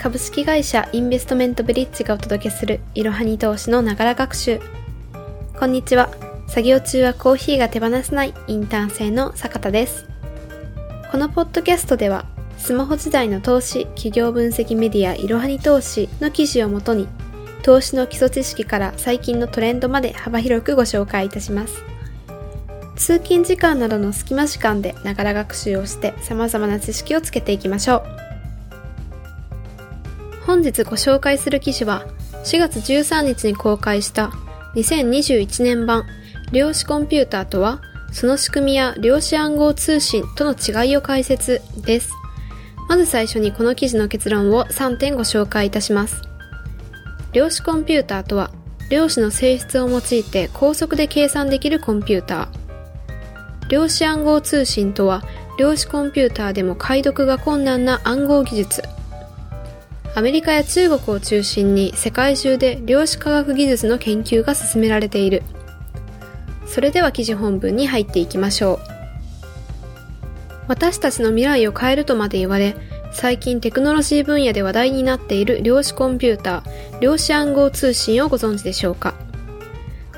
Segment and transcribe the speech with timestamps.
[0.00, 4.58] 株式会社インベストメントブリッジがお届けするいろはに投資のながら学習。
[5.58, 6.08] こんにちは。
[6.46, 10.06] 作業中はコーヒーが手放せないインターン生の坂田です。
[11.10, 12.24] このポッドキャストでは、
[12.56, 17.06] スマホ時代の投資、企業分析メディアいろはに投資の記事をもとに、
[17.62, 21.74] 投資の基礎知識から最近のトレンドまで幅広くご紹介いたします。
[22.96, 28.29] 通勤時間などの隙間時間でながら学習をして様々な知識をつけていきましょう。
[30.50, 32.04] 本日ご紹介する記事は
[32.42, 34.32] 4月13日に公開した
[34.74, 36.06] 2021年版
[36.50, 42.10] 量子コンピューターとはその仕組みや量子暗号通信との違いを解説です。
[42.88, 46.20] まず最初にこの記事の結論を3点ご紹介いたします。
[47.32, 48.50] 量子コンピューターとは
[48.90, 53.68] 量子の性質を用いて高速で計算できるコンピューター。
[53.68, 55.22] 量子暗号通信とは
[55.60, 58.82] 量子コンピューターでも解読が困難な暗号技術
[60.14, 65.42] アメリカや中国を中心に世界中で量子科学技術の研究が進められている。
[66.66, 68.78] それでは記事本文に入っていきましょう。
[70.68, 72.76] 私たちの未来を変えるとまで言われ
[73.12, 79.14] 最近テクノロジー分野で話題になっている量子コンピューター量子暗号通信をご存知でしょうか？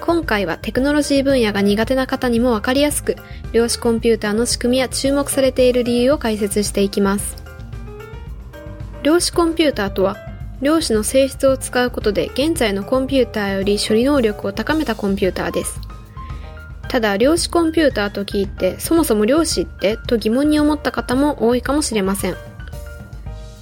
[0.00, 3.16] 今回はテクノロジー分野が苦手な方にもわかりやすく、
[3.52, 7.36] 量子コンピューターの仕組みや注目されている理由を解説していきます。
[9.02, 10.16] 量子コンピューターとは、
[10.60, 15.80] 量子の性質を使うことで現在のコンピューターより処理能力を高めたコンピューターです。
[16.88, 22.36] ただ、量子コンピューターと聞いて、そもそも量子ってと疑問に思った方も多いかもしれません。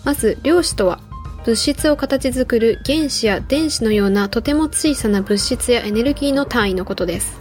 [0.05, 1.01] まず、量子とは、
[1.47, 7.41] 物質を形作る原子や電子のようなとても小さな物質やエネルギーの単位のことです。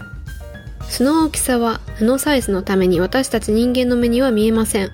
[0.87, 4.91] その大きさはナノサイズのために私たち人間の目には見えません。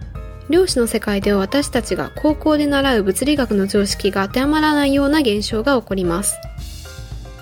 [0.49, 6.37] 量子の世界では私たちが高校で習う物理学の常識が当てはまらないような現象が起こります。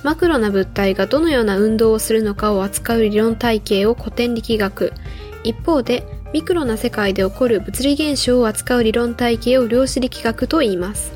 [0.03, 4.93] マクロな物体がどのような運動をするのかを扱う理論体系を古典力学、
[5.43, 11.13] 一方でミクロな世界で起こる物理現象を扱う理論体系を量子力学と言います。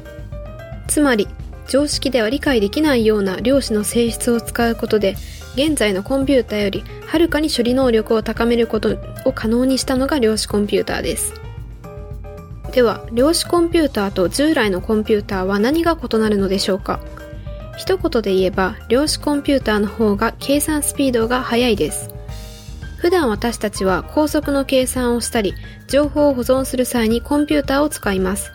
[0.88, 1.28] つまり
[1.68, 5.16] 常識では理解できないような量子の性質を使うことで
[5.56, 11.34] 現在のコンピューターよりはるかに処理能力を高めることを可能にしたのが量子コンピューターです
[12.78, 17.00] では量子コンピューターと従来のコンピューターは何が異なるのでしょうか？
[17.76, 22.12] 一言で言えば量子コンピューターの方が計算スピードが速いです。
[22.98, 25.56] 普段私たちは高速の計算をしたり
[25.88, 28.52] 情報を保存する際にコンピューターを使います。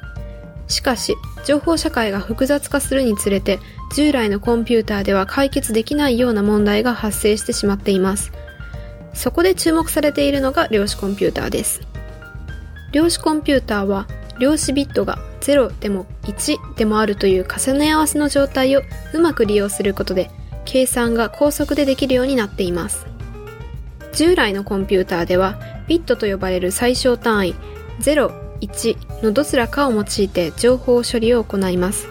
[0.69, 3.59] しかし情報社会が複雑化するにつれて
[3.97, 8.31] 従来のコンピューターでは解決できないような問題が発生してしまっています。
[9.15, 11.81] そこで注目されているのが量子コンピューターです。
[12.93, 14.07] 量子コンピューターは
[14.39, 18.83] 量子ビットが0でも1でもあるという重ね合わせの状態を
[19.13, 20.31] うまく利用することで
[20.65, 23.07] 計算が高速でできるようになっています
[24.13, 25.59] 従来のコンピューターでは
[25.89, 27.55] ビットと呼ばれる最小単位
[28.01, 32.09] 0 1のどちらかを用いて情報処理を行います。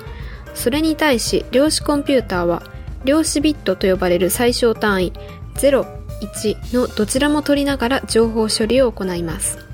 [0.54, 2.62] それに対し量子コンピューターは
[3.06, 5.14] 量子ビットと呼ばれる最小単位
[5.56, 5.86] 0、
[6.22, 9.71] 1のどちらも取りながら情報処理を行います。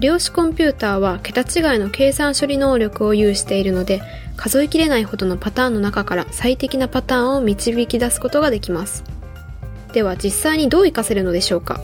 [0.00, 4.00] 量子コンピューターは桁違いの計算処理能力を有しているので
[4.36, 9.02] 数えきれないほどのパターンの中から最適なパターンを導き出すことができます。
[9.92, 11.80] では実際にどう活かせるのでしょうか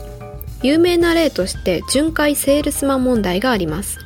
[0.63, 3.99] 有名な例として巡回セールスマン問題があります。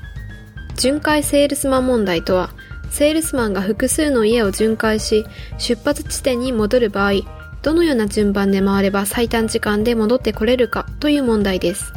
[0.75, 2.51] 巡回セールスマン問題とは、
[2.89, 5.25] セールスマンが複数の家を巡回し、
[5.57, 7.21] 出発地点に戻る場合、
[7.61, 11.93] どのような順番で回れば最短時間で戻ってこれるかという問題です。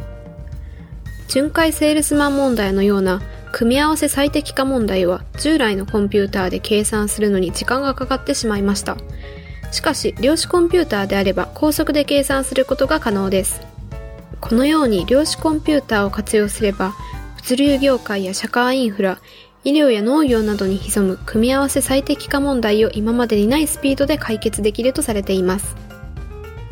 [1.27, 8.97] 巡回セールスマン問題のような組み合わせ最適化問題は従来のコンピューターで計算するのに時間がかかってしまいました。
[9.71, 13.61] しかし、量子コンピューターであれば高速で計算することが可能です。
[14.39, 16.93] このように量子コンピューターを活用すれば、
[17.37, 19.19] 物流業界や社会インフラ、
[19.63, 25.82] 医療や農業などに潜む組み合わせ最適化問題を今までにないスピードで解決できるとされています。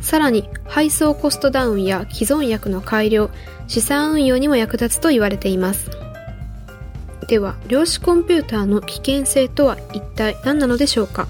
[0.02, 3.30] さらに、配送コストダウンや既存薬の改良、
[3.68, 5.90] 資産運用にも役立つと言われています。
[7.28, 11.28] では、量子コンピューターの危険性とは一体何なのでしょうか？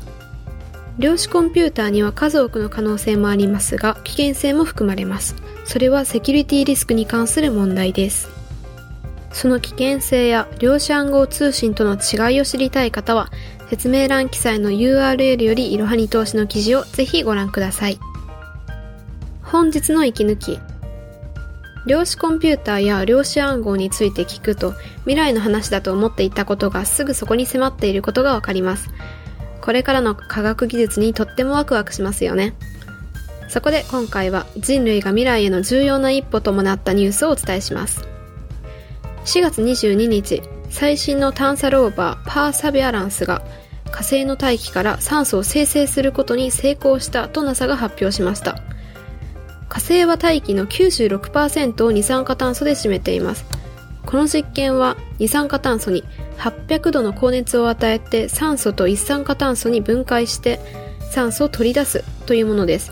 [0.98, 5.36] 量子コンピューターには数多くの可能性もありますが、危険性も含まれます。
[5.66, 8.30] それはセキュリティリスクに関する問題です。
[9.32, 13.32] その危険性や量子暗号通信との違いを知りたい方は、
[13.70, 18.00] 説明欄記載の URL よりいろはに投資の記事をぜひご覧ください。
[19.52, 20.60] 本日の息抜き。
[21.86, 28.92] 量子コンピューターや量子暗号について聞くと未来の話だと思っていたことがすぐそこに迫っていることがわかります。
[29.60, 32.54] これからの科学技術にとってもワクワクしますよね。
[33.50, 38.08] そこで今回は人類が未来への重要な一歩ともなったニュースをお伝えします。
[39.26, 43.44] 4月22日、最新の探査ローバーパーサビアランスが
[43.92, 48.71] 火星の大気から酸素を生成することに成功したと NASA が発表しました。
[49.72, 53.46] 火星は大気の96%を二酸化炭素で占めています。
[54.06, 56.04] この実験は二酸化炭素に
[56.40, 60.60] 800度の高熱を与えて酸素と一酸化炭素に分解して
[61.10, 62.92] 酸素を取り出すというものです。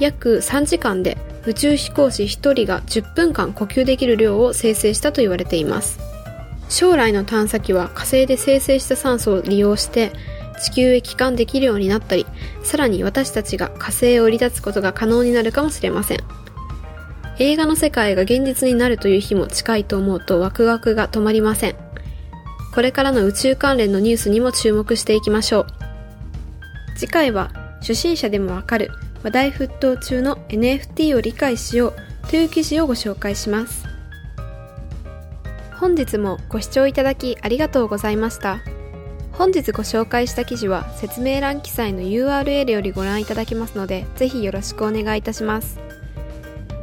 [0.00, 1.16] 約3時間で
[1.46, 5.98] 宇宙飛行士1人が10分間呼吸できる量を生成したと言われています。
[6.68, 10.12] 将来の探査機は火星で生成した酸素を利用して
[10.60, 12.26] 地球へ帰還できるようになったり、
[12.62, 16.18] さらに私たちが火星を降り立つことが可能になるかもしれません。
[17.38, 21.76] 映画の世界が現実になるという日も近いと思うとワクワクが止まりません。
[22.74, 25.66] これからの宇宙関連のニュースにも注目していきましょう。
[26.96, 27.50] 次回は
[27.80, 28.90] 初心者でもわかる
[29.22, 33.86] 話題沸騰中の NFT を理解しようという記事をご紹介します。
[35.74, 38.60] 本日もご視聴いただきありがとうございました。
[39.32, 45.80] 本日ご紹介した記事は説明欄記載の URL よりご覧いただけますので、ぜひよろしくお願いいたします。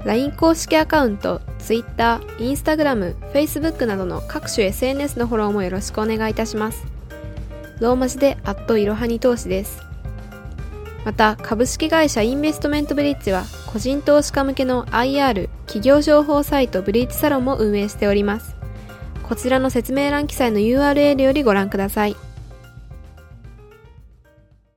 [0.06, 6.86] LINE 公式アカウント、Twitter、Instagram、Facebook などの各種 SNS のフォローもよろしくお願いいたします。
[7.80, 9.82] ローマ字で、アットいろはに投資です。
[11.06, 18.56] また、株式会社インベストメントブリッジは、個人投資家向けの IR、企業情報サイトブリッジサロンも運営しております。
[19.24, 22.16] こちらの説明欄記載の URL よりご覧ください。